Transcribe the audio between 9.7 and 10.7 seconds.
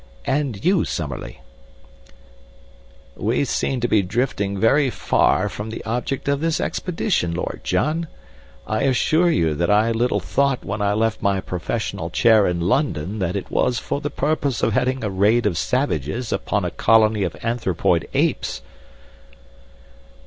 little thought